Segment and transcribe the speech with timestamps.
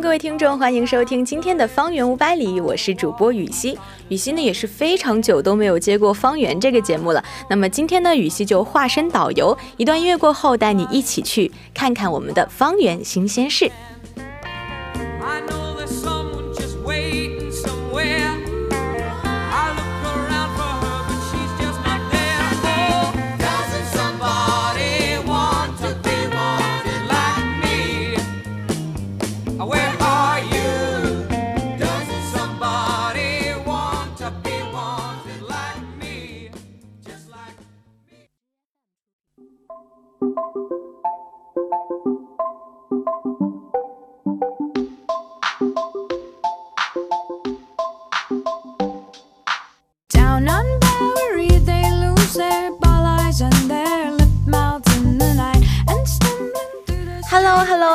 [0.00, 3.78] 各位听众，欢迎收听今天的《方圆五百里》，我是主播雨熙。
[4.10, 7.24] 雨熙呢也是非常久都没有接过《方圆》这个节目了。
[7.48, 13.72] 那么今天呢，雨熙就化身导游，一段音乐过后，带你一起去看看我们的方圆新鲜事。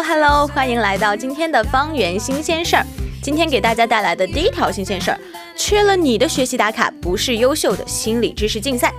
[0.04, 2.86] Hello，欢迎来到今天的方圆新鲜事儿。
[3.24, 5.20] 今天给大家带来的第一条新鲜事儿，
[5.56, 8.94] 缺了你的学习打卡不是优秀的心理知识竞赛。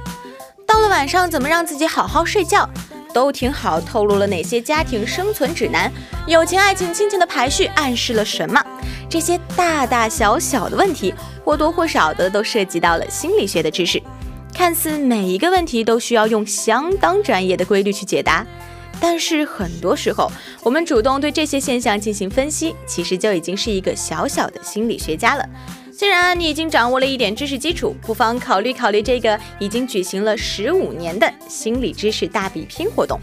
[0.72, 2.66] 到了晚上怎么让自己好好睡觉？
[3.12, 5.92] 都挺好，透露了哪些家庭生存指南？
[6.26, 8.58] 友情、爱情、亲情的排序暗示了什么？
[9.06, 11.12] 这些大大小小的问题，
[11.44, 14.02] 或多或少的都涉及到了心理学的知识。
[14.54, 18.42] 看似每一个问题都需要用相当专业的规律去解答。
[18.98, 25.46] 但是很多时候，我们主动对这些现象进行分析，其实就已经是一个小小的心理学家了。
[26.02, 33.20] 既然你已经掌握了一点知识基础，不妨考虑考虑这个已经举行了十五年的心理知识大比拼活动。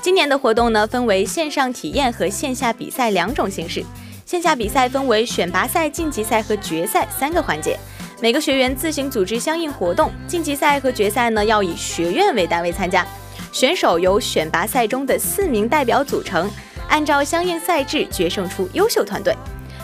[0.00, 3.84] 今年的活动呢，分为线上体验和线下比赛两种形式。
[4.24, 7.78] 线下比赛分为选拔赛、晋级赛和决赛三个环节，
[8.22, 10.10] 每个学员自行组织相应活动。
[10.26, 13.06] 晋级赛和决赛呢，要以学院为单位参加。
[13.52, 16.50] 选手由选拔赛中的四名代表组成，
[16.88, 19.36] 按照相应赛制决胜出优秀团队。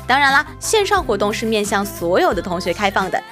[0.06, 3.22] 当然啦，线上活动是面向所有的同学开放的，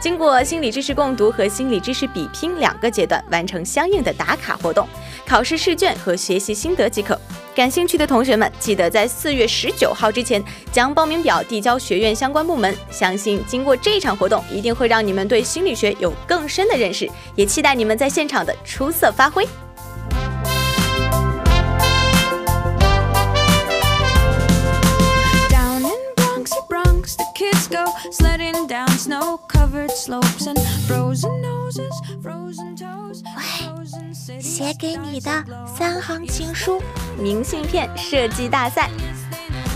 [0.00, 4.88] 经过心理知识共读和心理知识比拼两个阶段，完成相应的打卡活动、
[5.26, 7.18] 考试试卷和学习心得即可。
[7.54, 10.42] 感兴趣的同学们，记得在四月十九号之前
[10.72, 12.74] 将报名表递交学院相关部门。
[12.90, 19.46] 相信经过这场活动，一定会让你们对心理学有更深的认识，也期待你们在现场的出色发挥。
[27.36, 27.50] 喂，
[34.40, 36.80] 写给你的三行情书，
[37.18, 38.88] 明信片设计大赛。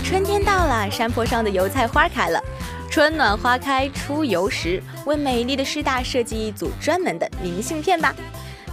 [0.05, 2.41] 春天到了，山坡上的油菜花开了，
[2.89, 8.15] 春暖花开出游时，为美丽的师大设计一组专门的明信片吧。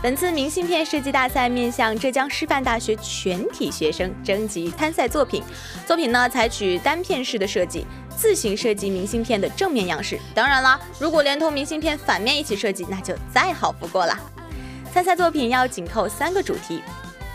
[0.02, 5.42] 本次明信片设计大赛面向浙江师范大学全体学生征集参赛作品，
[5.86, 7.84] 作品呢采取单片式的设计，
[8.16, 10.18] 自行设计明信片的正面样式。
[10.34, 14.18] 当然啦，如果连同明信片反面一起设计，那就再好不过了。
[14.92, 16.82] 参赛作品要紧扣三个主题：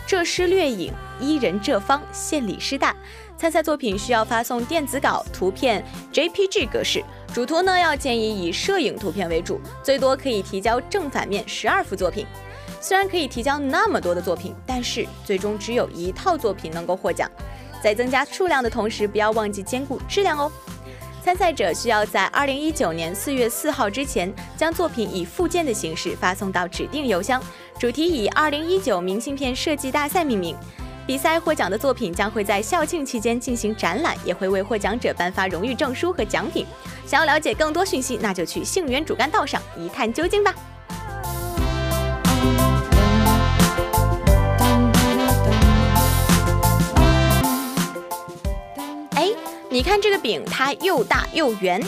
[0.06, 2.94] 浙师掠影、伊人浙方、献礼师大。
[3.38, 7.02] 参赛作品需要发送电子稿、图片 JPG 格式，
[7.32, 12.26] 主图呢要建议以摄影图片为主，最多可以提交正反面十二幅作品。
[12.80, 17.30] 虽然可以提交那么多的作品，但是最终只有一套作品能够获奖。
[17.82, 20.50] 在增加数量的同时，不要忘记兼顾质量哦。
[21.24, 27.42] 参赛者需要在二零一九年四月四号之前将作品以附件的形式发送到指定邮箱，
[27.78, 30.56] 主题以二零一九明信片设计大赛命名。
[31.04, 36.64] 比赛获奖的作品将会在校庆期间进行展览，也会为获奖者颁发荣誉证书和奖品。
[37.04, 40.54] 想要了解更多讯息，那就去杏园主干道上一探究竟吧。
[49.82, 51.82] 你看这个饼，它又大又圆。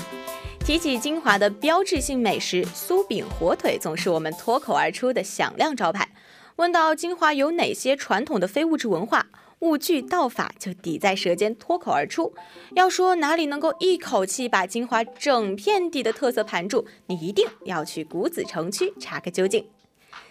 [0.58, 6.08] 提起金华的标志性美食酥饼火腿，总是我们脱口而出的响亮招牌。
[6.56, 9.26] 问到金华有哪些传统的非物质文化，
[9.61, 12.35] 物具道法就抵在舌尖脱口而出。
[12.75, 19.64] 要说哪里能够一口气把金华整片地的特色盘住，你一定要去古子城区查个究竟。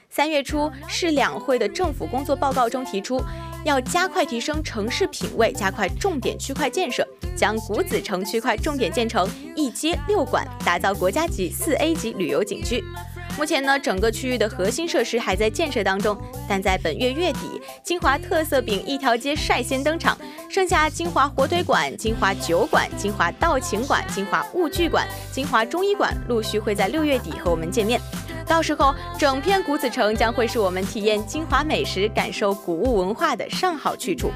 [0.09, 3.21] 三月初，市两会的政府工作报告中提出，
[3.63, 12.83] 要加快提升城市品位，加快重点区块建设，将古子城区块重点建成一街六馆，打造国家级四 A 级旅游景区。
[13.35, 16.15] 目前呢，整个区域的核心设施还在建设当中，
[16.47, 20.15] 但在本月月底，金华特色饼一条街率先登场，
[20.49, 27.99] 剩下金华火腿馆、金华酒馆、金华道情馆、金华物具馆、金华中医馆，陆续会在六月底和我们见面。
[28.47, 34.31] 到时候，整片谷子城将会是我们体验精华美食、感受谷物文化的上好去处。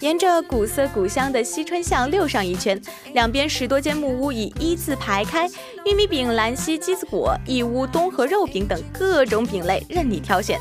[0.00, 2.80] 沿着古色古香的西春巷溜上一圈，
[3.12, 5.46] 两边十多间木屋已一字排开，
[5.84, 10.58] 玉米饼、兰溪鸡子果、义乌东河肉饼等各种饼类任你挑选。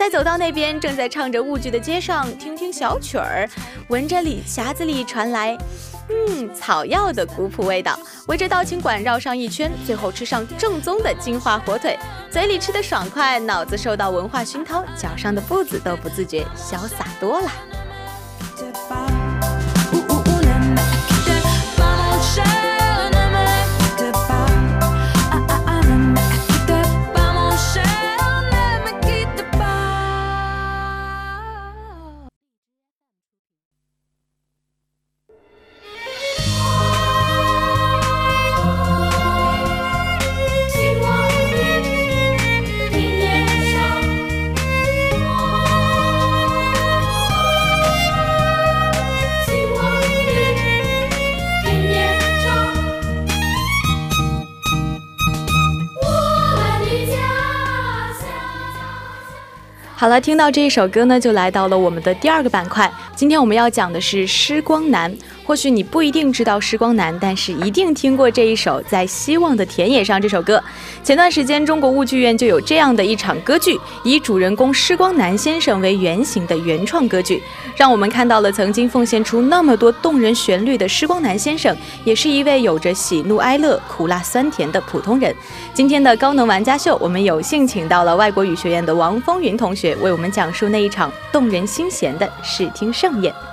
[0.00, 3.46] 再走到那边正在唱着物剧的街上，听听小曲儿，
[3.88, 5.54] 闻着里匣子里传来。
[6.08, 11.98] 嗯，草药的古朴味道，围着道情馆绕上一圈，最后吃上正宗的金华火腿，
[12.30, 17.50] 嘴里吃的爽快，脑子受到文化熏陶，脚上的步子都不自觉潇洒多了。
[60.00, 62.90] 好了，听到这一首歌呢，就来到了我们的第二个板块。
[63.14, 65.14] 今天我们要讲的是《诗光南》。
[65.44, 70.62] 或许你不一定知道《诗光南》，但是一定听过这一首《在希望的田野上》这首歌。
[71.02, 77.42] 前段时间，中国物剧院就有这样的一场歌剧，以主人公施光南先生为原型的原创歌剧，
[77.76, 85.34] 让我们看到了曾经奉献出那么多动人旋律的施光南先生，也是一位有着喜怒哀乐、苦辣酸甜的普通人。
[85.74, 93.49] 今天的高能玩家秀，我们有幸请到了外国语学院的王风云同学，为我们讲述那一场动人心弦的视听盛宴。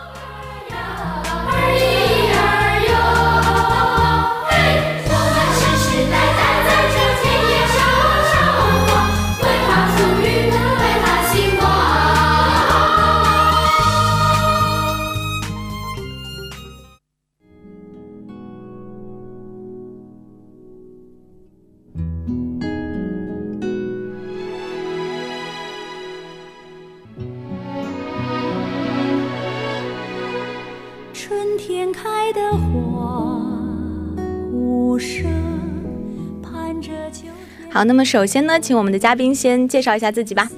[37.77, 40.50] 好，那么首先呢，请我们的嘉宾先介绍一下自己吧。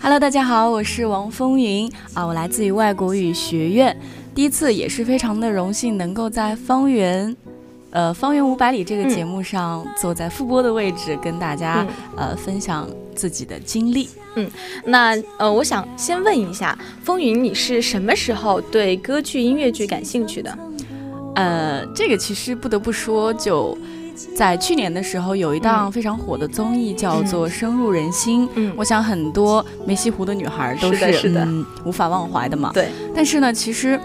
[0.00, 3.94] Hello，大家好，我是王风云啊，我来自于外国语学院，
[4.34, 7.36] 第一次也是非常的荣幸能够在方圆，
[7.90, 11.86] 呃，方圆五百里这个节目上坐在副播的位置，跟大家
[12.16, 14.08] 呃分享自己的经历。
[14.36, 14.50] 嗯，
[14.86, 20.58] 那呃，我想先问一下，风云，你是什么时候对歌剧、音乐剧感兴趣的？
[21.34, 23.76] 呃，这个其实不得不说就。
[24.34, 28.46] 在去年的时候，有一档非常火的综艺，叫做《深入人心》。
[28.54, 32.70] 嗯，我想很多梅溪湖的女孩都是嗯无法忘怀的嘛。
[32.72, 32.88] 对。
[33.14, 33.98] 但是呢，其实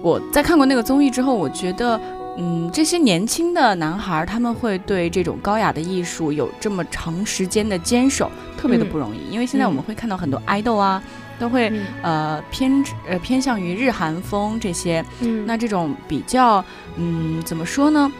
[0.00, 2.00] 我在看过那个综艺之后，我觉得，
[2.38, 9.32] 嗯，这些年轻的男孩他们会对这种高雅的艺术有这么长时间的坚守，特别的不容易。
[9.32, 11.02] 因为现在我们会看到很多爱豆啊，
[11.38, 15.04] 都会呃偏呃偏向于日韩风这些。
[15.20, 15.44] 嗯。
[15.46, 16.64] 那这种比较，
[16.96, 18.10] 嗯，怎么说呢？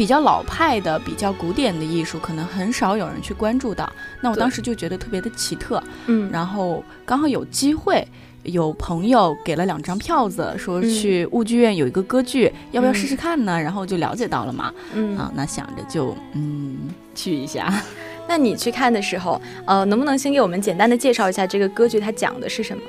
[0.00, 3.86] 比较老派的、比较古典的艺术，可能很少有人去关注到。
[4.22, 8.02] 那我当时就觉得特别的奇特，嗯，然后刚好有机会
[8.44, 13.60] 有朋友给了两张票子，说去物剧院有一个歌剧，要不要试试看呢？
[13.60, 14.72] 然后就了解到了嘛。
[14.94, 16.78] 嗯啊，那想着就嗯
[17.14, 17.70] 去一下。
[18.26, 22.82] 那你去看的时候，呃，能不能先给我们简单的介绍一下这个歌剧它讲的是什么？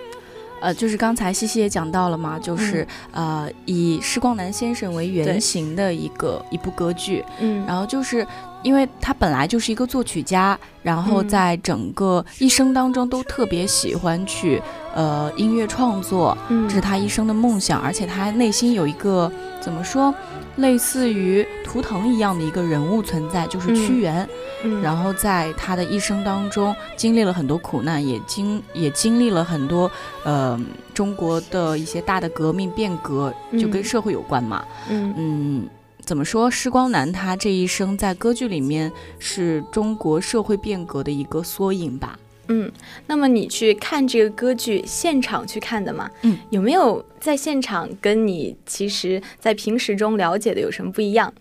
[0.62, 7.65] 呃，就是刚才西西也讲到了嘛，就是、呃以施光南先生为原型的一个一部歌剧，嗯。
[7.65, 8.25] 然后就是
[8.63, 11.27] 因为他本来就是一个作曲家，然后嗯。
[11.27, 14.62] 在整个一生当中都特别喜欢去
[14.94, 16.70] 呃音乐创作，嗯。
[16.70, 20.13] 这是他一生的梦想，而且他内心有一个怎么说，
[20.58, 24.27] 类似于图腾一样的一个人物存在，就是屈原。
[24.63, 29.89] 嗯然后在他的一生当中，经历了很多苦难，也经也经历了很多
[30.24, 30.60] 呃
[30.93, 34.63] 中国的一些大的革命变革，就跟嗯社会有关嘛。
[34.88, 35.67] 嗯嗯，
[36.05, 36.50] 怎么说？
[36.50, 42.20] 施光南他这一生在歌剧里面是中国社会变革的一个缩影吧。
[42.48, 42.72] 嗯，
[43.08, 46.10] 那么你去看这个歌剧现场去看的嘛？
[46.24, 51.34] 嗯，有没有在现场跟你其实在平时中了解的有什么不一样？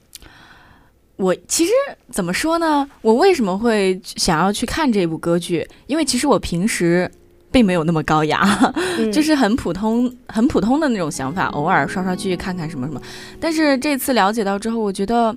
[1.17, 1.73] 我其实
[2.11, 2.89] 怎么说呢？
[3.03, 5.67] 我为什么会想要去看这部歌剧？
[5.87, 7.11] 因为其实我平时
[7.51, 13.03] 并没有那么高雅，嗯 就是很普通、很普通的那种想法，偶尔刷刷剧、看看什么什么。
[13.41, 15.35] 但是这次了解到之后，我觉得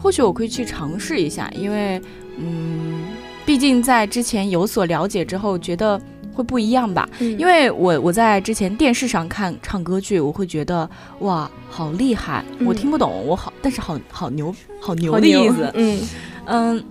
[0.00, 2.00] 或许我可以去尝试一下，因为
[2.38, 3.00] 嗯，
[3.48, 5.98] 毕竟在之前有所了解之后，觉得
[6.34, 7.08] 会不一样吧。
[7.18, 10.86] 嗯因为我我在之前电视上看唱歌剧，我会觉得
[11.20, 12.44] 哇，好厉害！
[12.58, 15.70] 嗯我听不懂，我好，但是好好牛，好牛好牛的意思。
[15.72, 16.00] 嗯
[16.44, 16.84] 嗯，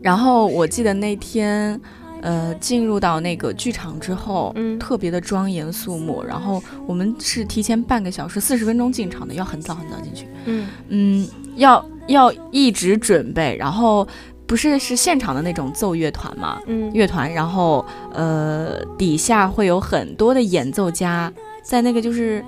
[0.00, 1.80] 然后我记得那天，
[2.22, 6.22] 呃，进入到那个剧场之后，嗯特别的庄严肃穆。
[6.22, 10.28] 然后我们是提前半个小时、四十分钟进场的，要很早很早进去。
[10.44, 14.06] 嗯嗯，要要一直准备，然后
[14.48, 16.90] 不是是现场的那种奏乐团嘛，嗯。
[16.92, 22.44] 乐团，然后呃底下会有很多的演奏家，在那个就是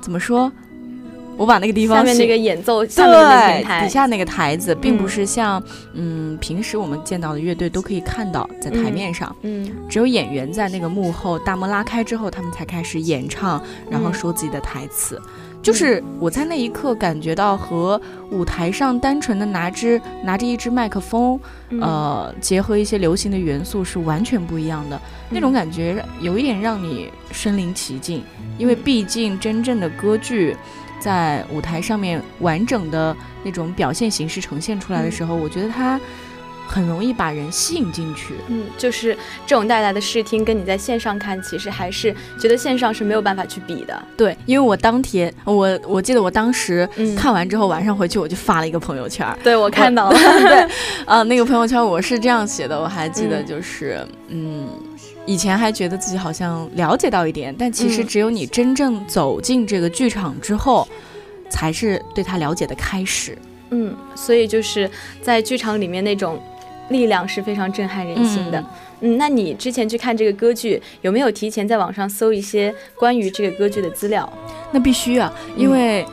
[0.00, 0.50] 怎么说？
[1.38, 3.80] 我把那个地方形下面那个演奏下面的那个平对，台。
[3.82, 5.62] 底下那个台子，并不嗯是像
[5.94, 6.36] 嗯。
[6.38, 9.70] 平时我们见到的乐队都可以看到在台嗯面上，嗯。
[9.88, 14.14] 只有演员在那个幕后大幕拉开之后，他们才开始演唱，然后嗯。
[14.14, 15.20] 说自己的台词。
[15.62, 18.00] 就是我在那一刻感觉到和
[18.30, 21.38] 舞台上单纯的拿支拿着一支麦克风，
[21.68, 21.80] 嗯。
[21.80, 25.00] 呃，结合一些流行的元素是完全不一样的。
[25.30, 25.54] 那种嗯。
[25.54, 28.22] 感觉有一点让你身临其境，
[28.58, 28.82] 因为嗯。
[28.84, 30.56] 毕竟真正的歌剧
[30.98, 36.00] 在舞台上面完整的那种表现形式呈现出来的时候，我觉得它
[36.66, 38.34] 很容易把人吸引进去。
[38.48, 39.16] 嗯，就是
[39.46, 44.02] 这种带来的视听，跟你在线上看，其实还是觉得线上是没有办法去比的。
[44.16, 49.36] 对，因为我当天我我记得我当时嗯看完之后，晚上回去我就发了一个朋友圈儿。
[49.42, 50.68] 对我看到了， 对，
[51.04, 54.68] 啊，那个朋友圈我是这样写的，我还记得嗯就是，嗯，
[55.26, 60.86] 以前还觉得自己好像了解到一点，但其实嗯只有你真正走进这个剧场之后，
[61.50, 63.36] 才是对他了解的开始。
[63.74, 64.90] 嗯，所以就是
[65.22, 66.38] 在剧场里面那种
[66.92, 68.60] 力量是非常震撼人心的。
[69.00, 74.32] 嗯那你之前去看这个歌剧，有没有提前在网上搜一些关于这个歌剧的资料？
[74.70, 76.06] 那必须啊，因嗯为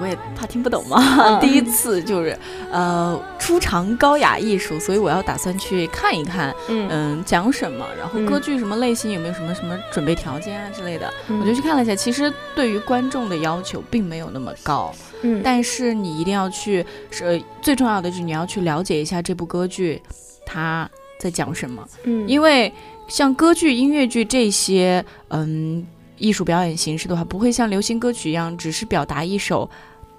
[0.00, 2.38] 我也怕听不懂嘛， 第一次就是
[2.70, 11.94] 呃初尝高雅艺术，所以我要打算去看一看，嗯嗯，讲什么，然后嗯歌剧什么类型，有没有什么什么准备条件啊之类的，嗯我就去看了一下。
[11.94, 15.40] 其实对于观众的要求并没有那么高，嗯。
[15.44, 20.00] 但是你一定要去，是呃最重要的就是你要去了解一下这部歌剧
[20.44, 22.28] 它在讲什么，嗯。
[22.28, 22.72] 因为
[23.08, 25.86] 像歌剧、音乐剧这些，嗯，
[26.18, 29.68] 艺术表演形式的话，不会像流行歌曲一样，只是表达一首。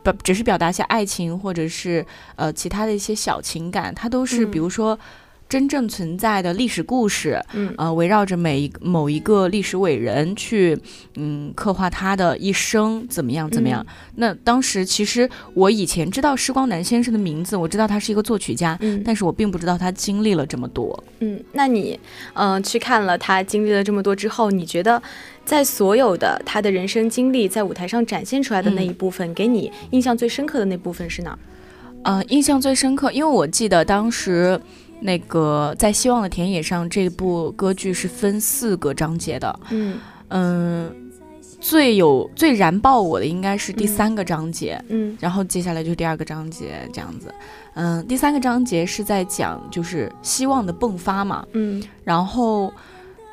[0.04, 2.04] 不只是表达一下爱情，或者是
[2.36, 4.50] 呃其他的一些小情感，它都是嗯。
[4.50, 4.98] 比如说
[5.52, 10.80] 真正存在的历史故事，嗯呃，围绕着每一某一个历史伟人去，
[11.18, 13.86] 嗯，刻画他的一生怎么样怎么样。
[14.16, 20.98] 那当时其实我以前知道施光南先生的名字，我知道他是一个作曲家，嗯但是我并不知道他经历了这么多。
[21.20, 22.00] 嗯，那你
[22.36, 25.04] 嗯、呃去看了他经历了这么多之后，你觉得
[25.44, 31.40] 在所有的他的人生经历在舞台上展现出来的那一部分，给你印象最深刻的那部分是哪儿？
[32.04, 34.60] 呃，印象最深刻，因为我记得当时
[35.02, 40.00] 那个在《希望的田野上》这部歌剧是分四个章节的，嗯。
[40.34, 40.90] 嗯，
[41.60, 45.18] 最有最燃爆我的应该是第嗯三个章节，嗯。
[45.20, 47.34] 然后接下来就是第二个章节这样子。
[47.74, 51.84] 嗯，第三个章节是在讲就是希望的迸发嘛，嗯。
[52.06, 52.74] 然后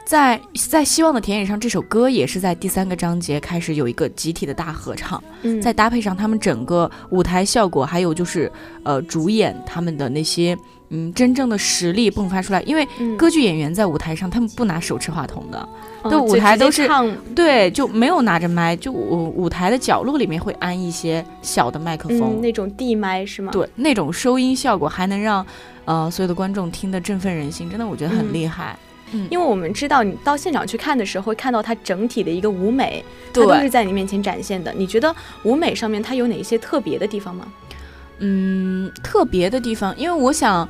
[0.05, 5.63] 在在希望的田野上这首歌也是在第三个章节开始有一个集体的大合唱，嗯。
[5.63, 8.51] 再搭配上他们整个舞台效果，还有就是
[8.83, 10.59] 呃主演他们的那些
[10.91, 12.61] 嗯真正的实力迸发出来。
[12.63, 15.69] 因为嗯歌剧演员在舞台上他们不拿手持话筒的，
[16.03, 25.45] 哦的舞台都是唱对，就没有拿着麦，就舞舞台的角落里面会安一些小的麦克风，嗯那种地麦是吗？，对，那种收音效果还能让
[25.85, 28.77] 呃所有的观众听得振奋人心，真的我觉得很嗯厉害。
[29.11, 33.03] 嗯因为我们知道你到现场去看的时候，会看到它整体的一个舞美，
[33.33, 34.71] 它对都是在你面前展现的。
[34.77, 35.15] 你觉得
[35.45, 37.47] 舞美上面它有哪一些特别的地方吗？
[38.19, 40.69] 嗯，特别的地方，因为我想，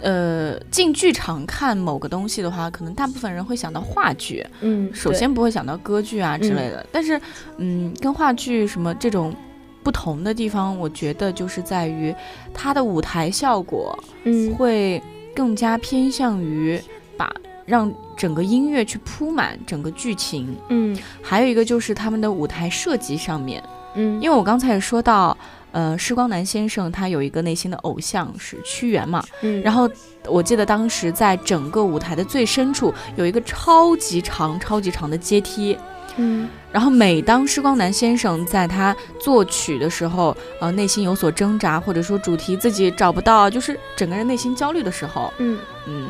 [0.00, 6.84] 呃，进剧场看某个东西的话，可能大部分人会想到话剧，嗯，首先不会想到歌剧啊之类的。
[6.90, 7.20] 但是，
[7.58, 9.34] 嗯，跟话剧什么这种
[9.82, 12.14] 不同的地方，我觉得就是在于
[12.52, 14.54] 它的舞台效果，嗯。
[14.54, 15.02] 会
[15.34, 16.80] 更加偏向于
[17.16, 17.32] 把
[17.64, 20.56] 让整个音乐去铺满整个剧情。
[20.70, 20.98] 嗯。
[21.22, 23.62] 还有一个就是他们的舞台设计上面，
[23.94, 25.36] 嗯，因为我刚才也说到，
[25.72, 29.88] 呃，施光南先生他有一个内心的偶像是屈原嘛，嗯，然后
[30.26, 35.78] 我记得当时在整个舞台的最深处有一个超级长、超级长的阶梯，
[36.16, 36.48] 嗯。
[36.72, 45.58] 然后每当施光南先生在他作曲的时候，呃，内心有所挣扎，或者说主题自己找不到，就是整个人内心焦虑的时候，嗯。
[45.86, 46.08] 嗯，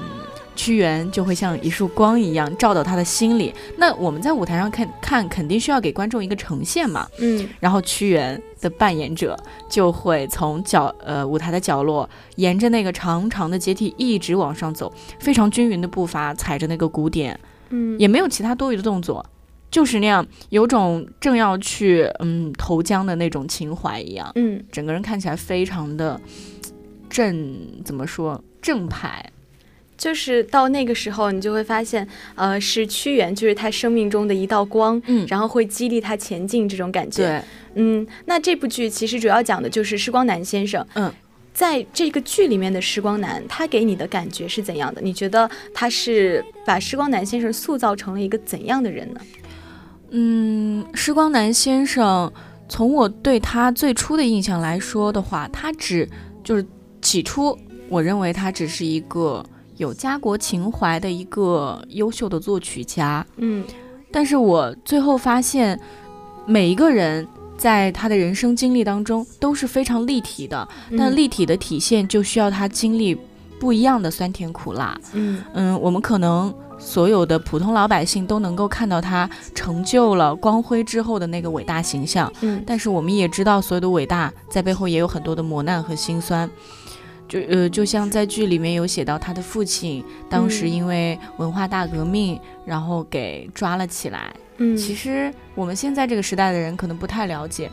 [0.61, 3.55] 屈原就会像一束光一样照到他的心里。
[3.79, 7.49] 那我们在舞台上看看，肯定需要给观众一个呈现嘛，嗯。
[7.59, 9.35] 然后屈原的扮演者
[9.71, 17.41] 就会从角呃舞台的角落，沿着那个长长的阶梯一直往上走，非常均匀的步伐，踩着那个鼓点，
[17.71, 19.25] 嗯，也没有其他多余的动作，
[19.71, 24.63] 就是那样，有种正要去嗯投江的那种情怀一样，嗯。
[24.71, 26.21] 整个人看起来非常的
[27.09, 29.25] 正，怎么说正派？
[30.01, 37.23] 就是到那个时候，你就会发现，呃，是屈原，就是他生命中的一道光，嗯然后会激励他前进这种感觉。
[37.23, 37.43] 对，
[37.75, 40.85] 嗯，那这部剧其实主要讲的就是施光南先生。
[40.95, 41.13] 嗯，
[41.53, 45.03] 在这个剧里面的施光南，他给你的感觉是怎样的？
[45.03, 49.21] 你觉得他是把施光南先生塑造成了一个怎样的人呢？
[50.13, 52.33] 嗯，施光南先生，
[52.71, 56.09] 从我对他最初的印象来说的话，他只
[56.43, 56.67] 就是
[57.03, 57.55] 起初，
[57.91, 59.45] 我认为他只是一个
[59.81, 63.27] 有家国情怀的一个优秀的作曲家。
[63.39, 63.65] 嗯
[64.13, 65.81] 但是我最后发现，
[66.45, 73.17] 每一个人在他的人生经历当中都是非常立体的，但嗯立体的体现就需要他经历
[73.59, 75.01] 不一样的酸甜苦辣。
[75.15, 86.51] 嗯嗯，我们可能所有的普通老百姓都能够看到他成就了光辉之后的那个伟大形象，嗯但是我们也知道，所有的伟大在背后也有很多的磨难和辛酸。
[87.31, 90.71] 就呃，就像在剧里面有写到他的父亲，当时嗯。
[90.71, 94.35] 因为文化大革命，然后给抓了起来。
[94.59, 97.71] 嗯，其实我们现在这个时代的人可能不太了解，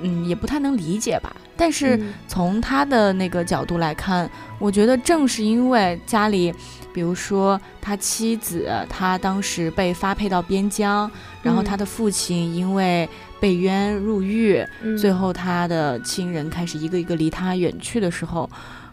[0.00, 1.34] 嗯，也不太能理解吧。
[1.56, 2.12] 但是嗯。
[2.26, 6.52] 从他的那个角度来看，我觉得正是因为家里，
[6.92, 11.08] 比如说他妻子，他当时被发配到边疆，
[11.42, 11.64] 然后嗯。
[11.64, 14.98] 他的父亲因为被冤入狱，嗯。
[14.98, 18.50] 最后他的亲人开始一个一个离他远去的时候，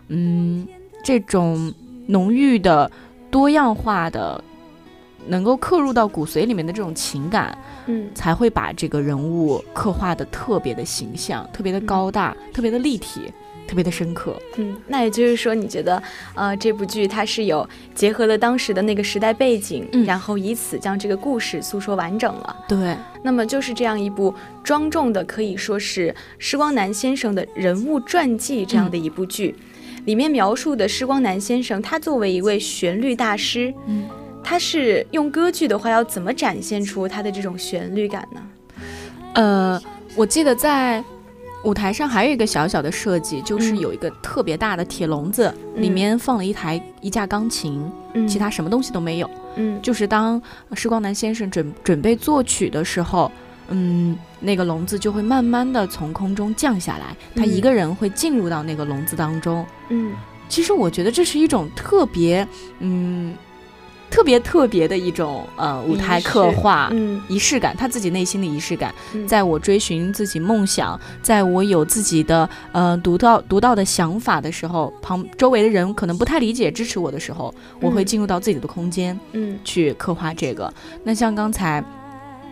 [0.08, 0.68] 嗯，
[1.04, 1.74] 这种
[2.08, 2.90] 浓郁的、
[3.30, 4.44] 多样化的。
[5.26, 13.32] 能够刻入到骨髓里面的这种情感，嗯才会把这个人物刻画的特别的形象，特别的高大，特别的立体，
[13.66, 14.36] 特别的深刻。
[14.58, 16.04] 嗯，那也就是说，你觉得
[16.36, 22.54] 呃这部剧它是有结合了当时的那个时代背景，嗯然后以此将这个故事诉说完整了。
[22.68, 29.56] 对，那么就是这样一部庄重的，可以说是施光南先生的人物传记这样的一部剧，
[30.06, 34.04] 里面描述的施光南先生，他作为一位旋律大师，嗯，
[34.44, 38.42] 他是用歌剧的话要怎么展现出他的这种旋律感呢？
[39.36, 39.82] 呃，
[40.16, 41.04] 我记得在
[41.64, 43.80] 舞台上还有一个小小的设计，就是嗯。
[43.80, 49.30] 有一个特别大的铁笼子，里面放了一台一架钢琴，嗯，其他什么东西都没有。
[49.56, 49.82] 嗯。
[49.82, 50.42] 就是当
[50.74, 53.32] 施光南先生准准备作曲的时候，
[53.70, 59.66] 嗯，那个笼子就会慢慢的从空中降下来，他嗯一个人会进入到那个笼子当中。
[59.90, 60.14] 嗯
[60.50, 62.48] 其实我觉得这是一种特别，
[62.80, 63.34] 嗯，
[64.12, 66.90] 特别特别的一种呃舞台刻画。
[66.92, 80.72] 嗯仪式感，他自己内心的仪式感，嗯在我追寻自己梦想，在我有自己的呃独到独到的想法的时候，旁周围的人可能不太理解支持我的时候，我会嗯进入到自己的空间，嗯去刻画这个。
[81.04, 81.84] 那像刚才，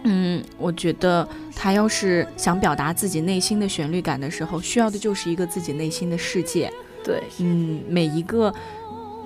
[0.03, 6.71] 嗯，我觉得他要是想表达自己内心的旋律感的时候，需要的就是一个自己内心的世界。
[7.03, 8.53] 对，嗯，每一个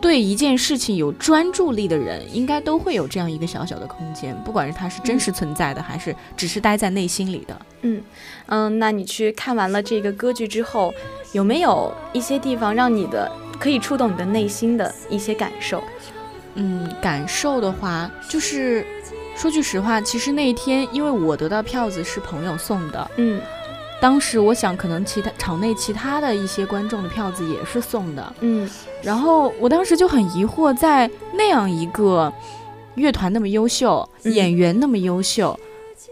[0.02, 7.62] 对一件事情有专注力的人，应该都会有这样一个小小的空间，不管是它是真实存在的，还是只是待在内心里的。
[7.82, 8.02] 嗯
[8.48, 10.94] 嗯，那你去看完了这个歌剧之后，
[11.34, 15.84] 有没有一些地方让你的可以触动你的内心的一些感受？
[16.56, 18.86] 嗯，感受的话，就是
[19.36, 23.42] 说句实话，其实那一天，因为我得到票子是朋友送的，嗯。
[24.02, 28.70] 当时我想，可能其他场内其他的一些观众的票子也是送的，嗯。
[29.02, 32.32] 然后我当时就很疑惑，在那样一个
[32.96, 34.34] 乐团那么优秀，嗯。
[34.34, 35.58] 演员那么优秀，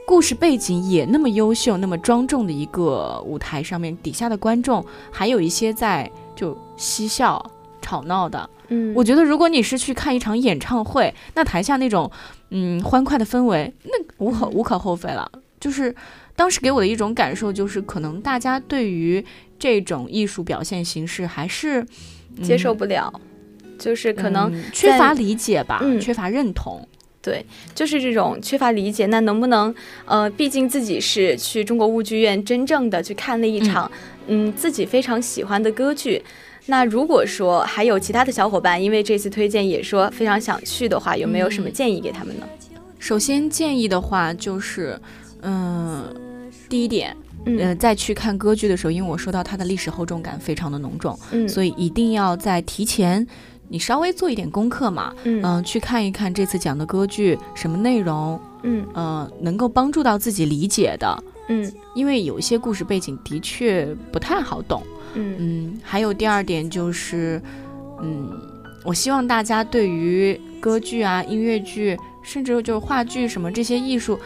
[0.08, 7.46] 故事背景也那么优秀、那么庄重的一个舞台上面，底下的观众还有一些在就嬉笑
[7.82, 8.50] 吵闹的。
[8.70, 12.10] 嗯，我觉得，如果你是去看一场演唱会，那台下那种
[12.56, 15.30] 嗯欢快的氛围，那无可无可厚非了。
[15.60, 15.94] 就是
[16.36, 19.24] 当时给我的一种感受，就是可能大家对于
[19.58, 23.14] 这种艺术表现形式还是、嗯接受不了，
[23.78, 26.88] 就是可能嗯缺乏理解吧，嗯缺乏认同。
[27.22, 29.06] 对，就是这种缺乏理解。
[29.06, 29.74] 那能不能，
[30.06, 33.90] 呃，毕竟自己是去中国舞剧院真正的去看了一场，
[34.28, 36.22] 嗯自己非常喜欢的歌剧。
[36.66, 41.74] 那如果说还有其他的小伙伴，因为这次推荐也说非常想去的话，有没有什么嗯。
[41.74, 42.48] 建议给他们呢？
[43.00, 44.98] 首先建议的话就是，
[45.42, 46.06] 嗯、
[46.70, 47.60] 第一点，嗯。
[47.60, 53.28] 呃，在去看歌剧的时候，因为我说到它的历史厚重感非常的浓重，嗯，所以一定要在提前，
[53.68, 55.42] 你稍微做一点功课嘛，嗯。
[55.44, 58.86] 嗯、去看一看这次讲的歌剧什么内容，嗯。
[58.94, 61.70] 呃，能够帮助到自己理解的，嗯。
[61.94, 64.82] 因为有一些故事背景的确不太好懂。
[65.14, 65.36] 嗯。
[65.40, 67.42] 嗯，还有第二点就是，
[68.02, 68.30] 嗯，
[68.84, 74.20] 我希望大家对于歌剧啊、音乐剧，甚至就是话剧什么这些艺术，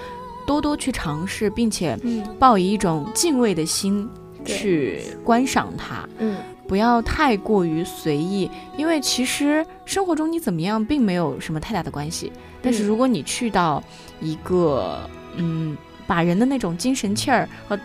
[0.46, 2.24] 多多去尝试，并且嗯。
[2.40, 4.08] 抱以一种敬畏的心
[4.46, 6.08] 去观赏它。
[6.20, 6.38] 嗯。
[6.68, 12.30] 不要太过于随意，因为其实生活中你怎么样并没有什么太大的关系。
[12.62, 12.88] 但是嗯。
[12.88, 13.82] 如果你去到
[14.20, 15.00] 一个
[15.38, 17.80] 嗯，把人的那种精神气儿和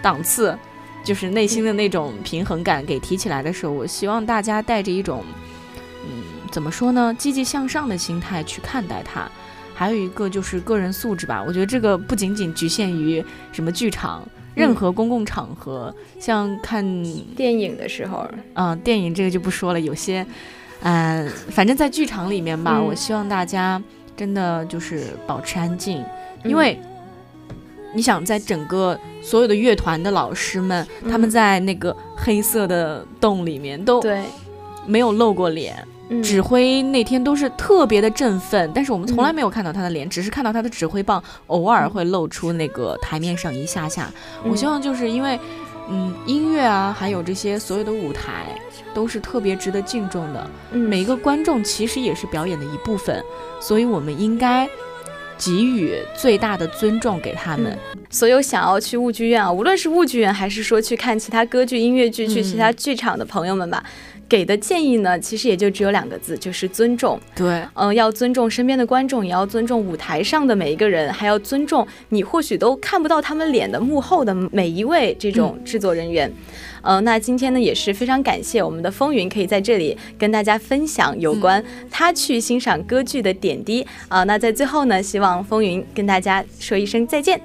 [0.00, 0.56] 档次，
[1.08, 5.24] 就是内心的那种平衡感给提起来的时候，我希望大家带着一种
[6.04, 9.26] 嗯，怎么说呢，积极向上的心态去看待它。
[9.74, 14.22] 还有一个就是个人素质吧，我觉得这个不仅仅局限于什么剧场，
[14.54, 16.84] 任嗯何公共场合，像看
[17.34, 20.26] 电影的时候，嗯、电影这个就不说了，有些，
[20.82, 23.82] 嗯、反正在剧场里面吧，嗯我希望大家
[24.14, 26.02] 真的就是保持安静，
[26.42, 26.78] 嗯因为
[27.94, 31.30] 你想，在整个所有的乐团的老师们，他们嗯。
[31.30, 34.22] 在那个黑色的洞里面都对，
[34.86, 36.22] 没有露过脸，嗯。
[36.22, 39.34] 指挥那天都是特别的振奋，但是我们从来嗯。
[39.34, 44.12] 没有看到他的脸，只是看到他的指挥棒偶尔会露出那个台面上一下下。
[44.44, 45.40] 我希嗯望就是因为，
[45.88, 48.60] 嗯，音乐啊，还有这些所有的舞台，
[48.92, 50.50] 都是特别值得敬重的。
[50.72, 50.80] 嗯。
[50.80, 53.22] 每一个观众其实也是表演的一部分，
[53.60, 54.68] 所以我们应该
[55.38, 57.78] 给予最大的尊重给他们。
[58.10, 63.84] 所有想要去舞剧院啊，无论是舞剧院还是说去看其他歌剧、音乐剧、去其他剧场的朋友们吧，
[64.28, 67.20] 给的建议呢，其实也就只有两个字，就是尊重。
[67.34, 76.32] 对，嗯、要尊重身边的观众，也要尊重舞台上的每一个人，还要尊重你或许都看不到他们脸的幕后的每一位这种制作人员。
[76.82, 87.40] 呃，那今天呢也是非常感谢我们的风云可以在这里跟大家分享有关他去欣赏歌剧的点滴啊、那在最后呢，希望风云跟大家说一声再见。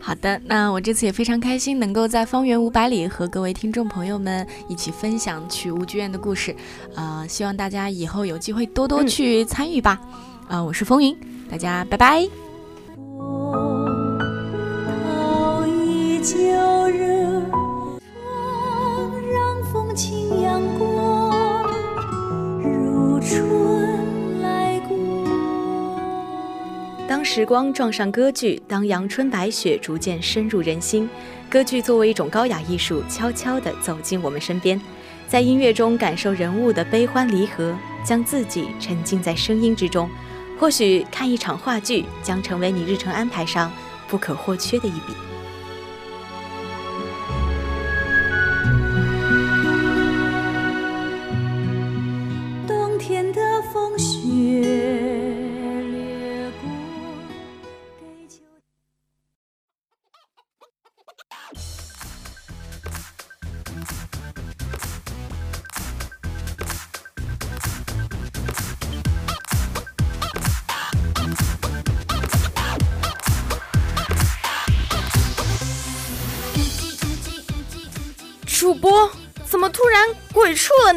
[0.00, 6.54] 好的，那我这次也非常开心，能够在方圆五百里和各位听众朋友们一起分享去吴剧院的故事，
[6.94, 10.00] 呃，希望大家以后有机会多多嗯去参与吧。
[10.48, 11.14] 啊、我是风云，
[11.50, 12.26] 大家拜拜。
[23.20, 24.68] 春来。
[27.06, 31.08] 当时光撞上歌剧，当阳春白雪逐渐深入人心，
[31.48, 34.78] 歌剧作为一种高雅艺术，悄悄地走进我们身边，
[35.26, 40.08] 在音乐中感受人物的悲欢离合，将自己沉浸在声音之中。
[40.60, 43.72] 或许看一场话剧，将成为你日程安排上
[44.06, 45.27] 不可或缺的一笔。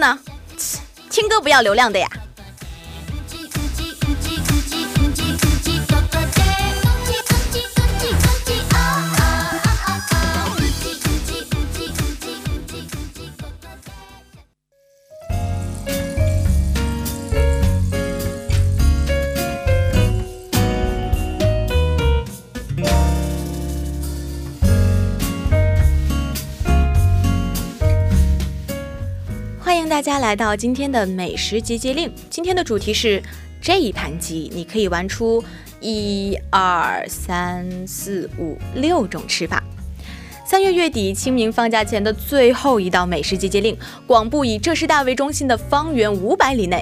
[0.02, 0.20] 呢？
[0.58, 2.10] 切听歌不要流量的呀。
[29.92, 33.22] 大家来到今天的美食集结令，今天的主题是
[33.62, 35.44] 这一盘鸡，你可以玩出
[35.82, 39.62] 一二三四五六种吃法。
[40.46, 43.78] 三月月底，清明放假前的最后一道美食集结令，
[44.08, 46.82] 广布以浙师大为中心的方圆五百里内。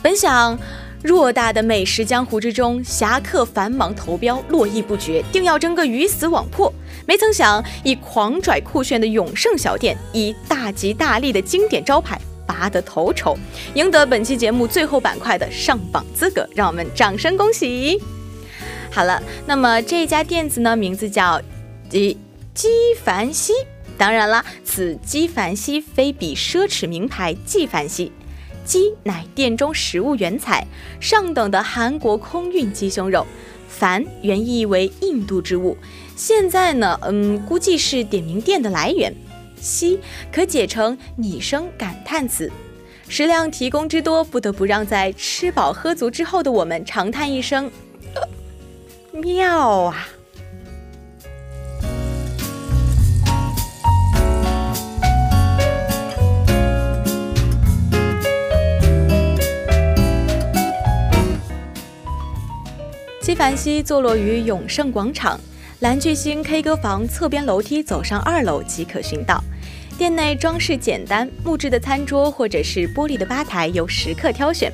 [0.00, 0.56] 本想
[1.02, 6.72] 偌大的美食江湖之中，侠客繁忙投标，络绎不绝，定要争个鱼死网破。
[7.04, 12.16] 没曾想，以狂拽酷炫的永盛小店，以大吉大利的经典招牌。
[12.46, 13.36] 拔得头筹，
[13.74, 18.00] 赢得本期节目最后板块的上榜资格，让我们掌声恭喜！
[18.90, 21.40] 好了，那么这家店子呢，名字叫
[21.88, 22.16] 基
[22.54, 22.68] 基
[23.02, 23.52] 凡西。
[23.96, 28.10] 当然了，此基凡西非彼奢侈名牌纪梵希，
[28.64, 30.66] 鸡乃店中食物原材，
[31.00, 33.24] 上等的韩国空运鸡胸肉，
[33.68, 35.76] 凡原意为印度之物，
[36.16, 39.14] 现在呢，嗯，估计是点名店的来源。
[39.64, 39.98] 西
[40.30, 42.52] 可解成拟声感叹词，
[43.08, 47.70] 食量提供之多，不得不让在吃饱喝足之后的我们长叹一声
[49.10, 50.06] ：“妙啊！”
[63.22, 65.40] 纪梵希坐落于永盛广场
[65.80, 69.42] 蓝巨星 K 歌房侧边楼梯，走上二楼即可寻到。
[69.96, 74.72] 店内装饰简单，木质的餐桌或者是玻璃的吧台由食客挑选。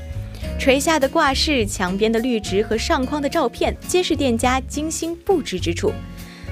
[0.59, 5.93] 垂下的挂饰、墙边的绿植和上框的照片，皆是店家精心布置之处。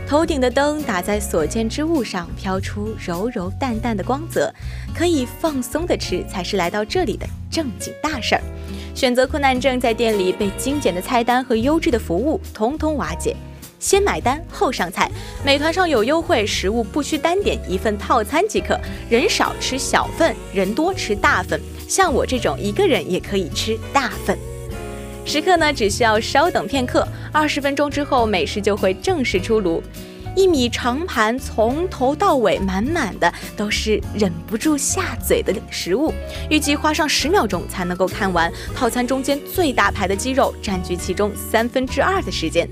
[0.07, 4.53] 头顶的灯打在所见之物上，飘出柔柔淡淡的光泽，
[4.95, 8.43] 可以放松的吃，才是来到这里的正经大事儿。
[8.95, 13.35] 选择困难症在店里被精简的菜单和优质的服务通通瓦解。
[13.79, 15.11] 先买单后上菜，
[15.45, 18.79] 美团上有优惠，食物不需单点，一份套餐即可。
[19.09, 21.61] 人少吃小份，人多吃大份。
[21.89, 24.37] 像我这种一个人也可以吃大份。
[25.25, 29.83] 食客呢，只需要稍等片刻，二十分钟之后，美食就会正式出炉。
[30.35, 36.13] 一米长盘从头到尾满满的都是忍不住下嘴的食物，
[36.49, 38.53] 预计花上十秒钟才能够看完。
[38.75, 42.69] 套餐中间最大排的鸡肉占据其中三分之二的时间。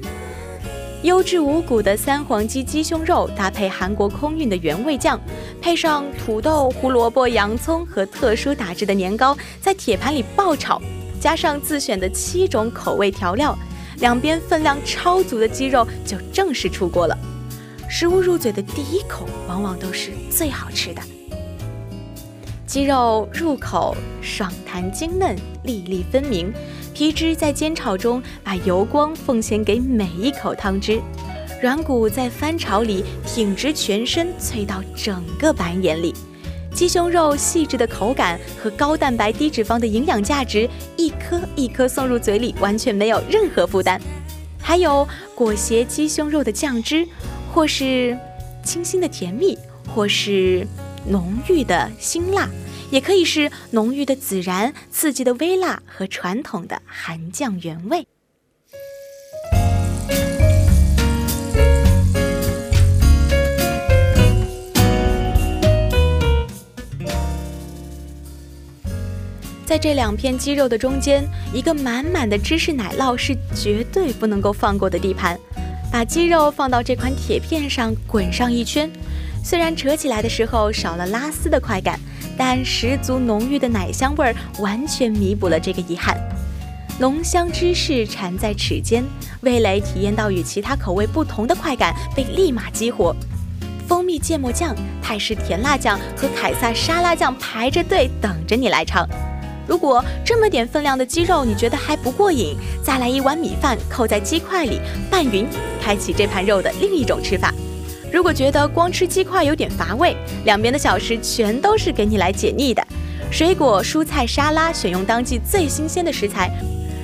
[1.07, 5.21] 优质无骨的三黄鸡鸡胸肉，搭配韩国空运的原味酱，
[5.63, 10.83] 配上土豆、胡萝卜、洋葱和特殊打制的年糕，在铁盘里爆炒，
[11.21, 13.57] 加上自选的七种口味调料，
[14.01, 17.17] 两边分量超足的鸡肉就正式出锅了。
[17.89, 21.01] 食物入嘴的第一口，往往都是最好吃的。
[22.67, 26.53] 鸡肉入口爽弹精嫩，粒粒分明。
[26.97, 30.99] 皮汁在煎炒中把油光奉献给每一口汤汁，
[31.61, 36.15] 软骨在翻炒里挺直全身，脆到整个白眼里。
[36.73, 44.01] 鸡胸肉细致的口感和高蛋白低脂肪的营养价值，一颗一颗送入嘴里，完全没有任何负担。
[44.59, 47.07] 还有裹挟鸡胸肉的酱汁，
[47.53, 48.17] 或是
[48.65, 49.59] 清新的甜蜜，
[49.95, 50.67] 或是
[51.07, 52.49] 浓郁的辛辣。
[52.91, 58.07] 也可以是浓郁的孜然、刺激的微辣和传统的韩酱原味。
[69.65, 75.39] 在这两片鸡肉的中间，一个满满的芝士奶酪是绝对不能够放过的地盘。
[75.93, 78.91] 把鸡肉放到这款铁片上滚上一圈，
[79.45, 81.99] 虽然扯起来的时候少了拉丝的快感。
[82.37, 86.17] 但十足浓郁的奶香味儿完全弥补了这个遗憾，
[86.99, 89.05] 浓香芝士缠在齿间，
[89.41, 93.15] 味蕾体验到与其他口味不同的快感被立马激活。
[93.89, 99.09] 蜂蜜芥末酱、泰式甜辣酱和凯撒沙拉酱排着队等着你来尝。
[99.69, 105.47] 如果这么点分量的鸡肉你觉得还不过瘾，再来一碗米饭扣在鸡块里拌匀，
[105.81, 107.53] 开启这盘肉的另一种吃法。
[108.17, 112.83] 如果觉得光吃鸡块有点乏味，两边的小食全都是给你来解腻的。
[113.31, 116.51] 水果蔬菜沙拉选用当季最新鲜的食材，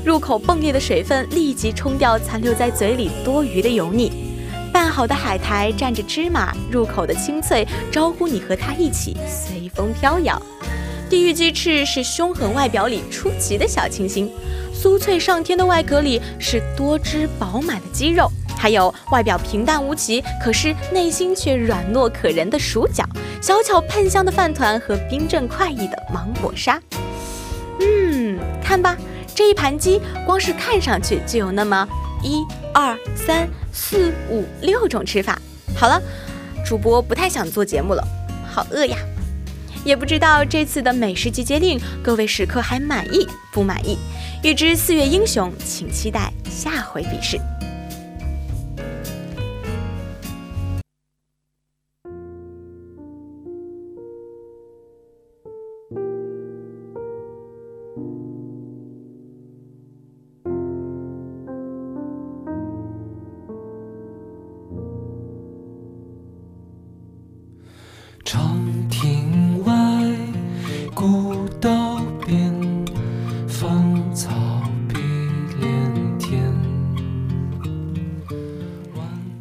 [0.07, 4.11] 入口迸裂的水分立即冲掉残留在嘴里多余的油腻。
[4.72, 10.40] 拌好的海苔蘸着芝麻，入口的清脆招呼你和它一起随风飘摇。
[11.11, 14.33] 地狱鸡翅是凶狠外表里出奇的小清新，
[14.75, 23.05] 酥脆上天的外壳里是多汁饱满的鸡肉，还有外表平淡无奇，可是内心却软糯可人的薯角，
[23.40, 26.81] 小巧喷香的饭团和冰镇快意的芒果沙。
[27.81, 28.96] 嗯，看吧，
[29.35, 31.88] 这一盘鸡光是看上去就有那么
[32.22, 35.37] 一二三四五六种吃法。
[35.75, 36.01] 好了，
[36.64, 38.07] 主播不太想做节目了，
[38.48, 38.96] 好饿呀。
[39.85, 43.98] 也不知道这次的美食集结令，各位食客还满意不满意？
[44.44, 47.40] 欲知四月英雄，请期待下回比试。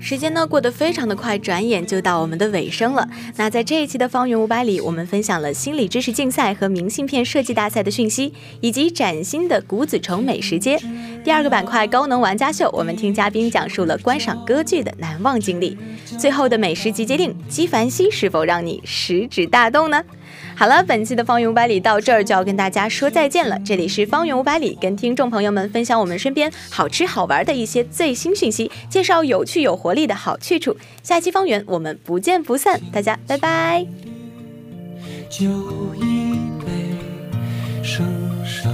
[0.02, 3.08] 时间呢过得非常的快，转眼就到我们的尾声了。
[3.38, 10.78] 那在这一期的方圆五百里，我们分享了心理知识竞赛和明信片设计大赛的讯息，以及崭新的谷子城美食街。
[11.24, 15.78] 第二个板块高能玩家秀，我们听嘉宾讲述了观赏歌剧的难忘经历。
[16.22, 20.04] 最后的美食集结令，纪梵希是否让你食指大动呢？
[20.56, 23.58] 好了，本期的方圆五百里到这儿就要跟大家说再见了。
[23.66, 30.78] 这里是方圆五百里，跟听众朋友们分享我们身边好吃好玩的一些最新讯息，介绍有趣有活力的好去处。
[31.02, 33.84] 下期方圆我们不见不散，大家拜拜。
[35.28, 35.50] 酒
[35.96, 38.06] 一杯，声
[38.46, 38.72] 声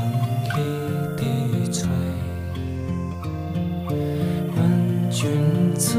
[0.49, 1.87] 一滴催。
[3.87, 5.97] 问君此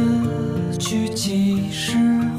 [0.78, 2.37] 去几时？